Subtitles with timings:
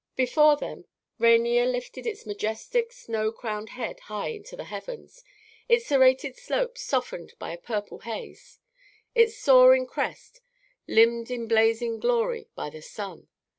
[0.15, 0.85] Before them
[1.19, 5.23] Rainier lifted its majestic, snow crowned head high into the heavens,
[5.69, 8.59] its serrated slopes softened by a purple haze,
[9.13, 10.41] its soaring crest
[10.87, 13.27] limned in blazing glory by the sun.